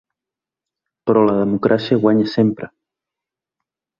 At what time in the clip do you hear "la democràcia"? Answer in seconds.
1.27-1.99